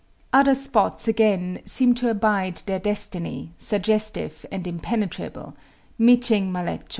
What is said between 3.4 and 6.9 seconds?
suggestive and impenetrable, "miching mallecho."